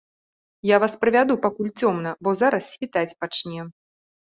Я 0.75 0.79
вас 0.83 0.95
правяду, 1.03 1.37
пакуль 1.45 1.69
цёмна, 1.79 2.17
бо 2.25 2.37
зараз 2.43 2.75
світаць 2.75 3.09
пачне. 3.21 3.73